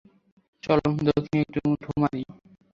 [0.63, 2.21] চলো, দক্ষিণে একটা ঢুঁ মারি।